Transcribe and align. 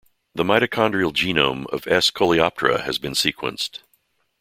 The 0.33 0.43
mitochondrial 0.43 1.13
genome 1.13 1.67
of 1.71 1.85
"S. 1.85 2.09
coleoptrata" 2.09 2.81
has 2.85 2.97
been 2.97 3.13
sequenced. 3.13 3.81